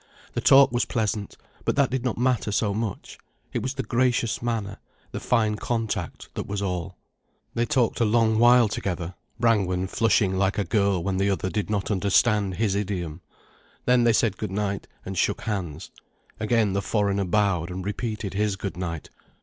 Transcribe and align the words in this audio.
The 0.33 0.41
talk 0.41 0.71
was 0.71 0.85
pleasant, 0.85 1.37
but 1.63 1.75
that 1.75 1.91
did 1.91 2.03
not 2.03 2.17
matter 2.17 2.51
so 2.51 2.73
much. 2.73 3.19
It 3.53 3.61
was 3.61 3.75
the 3.75 3.83
gracious 3.83 4.41
manner, 4.41 4.79
the 5.11 5.19
fine 5.19 5.57
contact 5.57 6.33
that 6.33 6.47
was 6.47 6.59
all. 6.59 6.97
They 7.53 7.67
talked 7.67 7.99
a 7.99 8.03
long 8.03 8.39
while 8.39 8.67
together, 8.67 9.13
Brangwen 9.39 9.85
flushing 9.85 10.35
like 10.39 10.57
a 10.57 10.63
girl 10.63 11.03
when 11.03 11.17
the 11.17 11.29
other 11.29 11.51
did 11.51 11.69
not 11.69 11.91
understand 11.91 12.55
his 12.55 12.73
idiom. 12.73 13.21
Then 13.85 14.03
they 14.03 14.13
said 14.13 14.37
good 14.39 14.49
night, 14.49 14.87
and 15.05 15.15
shook 15.15 15.41
hands. 15.41 15.91
Again 16.39 16.73
the 16.73 16.81
foreigner 16.81 17.25
bowed 17.25 17.69
and 17.69 17.85
repeated 17.85 18.33
his 18.33 18.55
good 18.55 18.77
night. 18.77 19.11